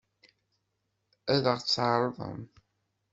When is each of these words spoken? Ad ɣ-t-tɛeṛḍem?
Ad 1.33 1.45
ɣ-t-tɛeṛḍem? 1.53 2.41